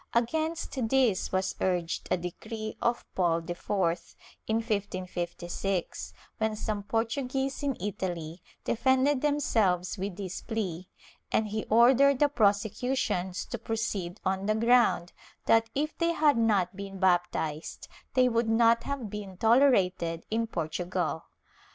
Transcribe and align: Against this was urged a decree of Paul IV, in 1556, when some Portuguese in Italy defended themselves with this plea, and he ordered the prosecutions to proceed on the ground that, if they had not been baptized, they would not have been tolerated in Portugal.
Against 0.15 0.79
this 0.89 1.31
was 1.31 1.53
urged 1.61 2.07
a 2.09 2.17
decree 2.17 2.75
of 2.81 3.05
Paul 3.13 3.37
IV, 3.47 4.15
in 4.47 4.55
1556, 4.55 6.13
when 6.39 6.55
some 6.55 6.81
Portuguese 6.81 7.61
in 7.61 7.77
Italy 7.79 8.41
defended 8.63 9.21
themselves 9.21 9.99
with 9.99 10.15
this 10.17 10.41
plea, 10.41 10.89
and 11.31 11.49
he 11.49 11.65
ordered 11.65 12.17
the 12.17 12.29
prosecutions 12.29 13.45
to 13.45 13.59
proceed 13.59 14.19
on 14.25 14.47
the 14.47 14.55
ground 14.55 15.13
that, 15.45 15.69
if 15.75 15.95
they 15.99 16.13
had 16.13 16.35
not 16.35 16.75
been 16.75 16.97
baptized, 16.97 17.87
they 18.15 18.27
would 18.27 18.49
not 18.49 18.81
have 18.85 19.07
been 19.11 19.37
tolerated 19.37 20.25
in 20.31 20.47
Portugal. 20.47 21.25